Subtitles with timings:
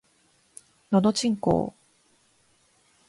[0.91, 1.81] のどちんこぉ